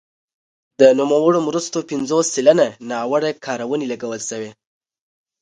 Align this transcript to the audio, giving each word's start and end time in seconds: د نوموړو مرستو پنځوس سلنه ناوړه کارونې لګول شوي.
د 0.79 0.81
نوموړو 0.99 1.39
مرستو 1.47 1.79
پنځوس 1.89 2.25
سلنه 2.35 2.67
ناوړه 2.89 3.31
کارونې 3.45 3.85
لګول 3.93 4.21
شوي. 4.29 4.51